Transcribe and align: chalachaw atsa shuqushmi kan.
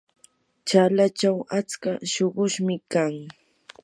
chalachaw 0.67 1.37
atsa 1.57 1.91
shuqushmi 2.11 2.75
kan. 2.91 3.13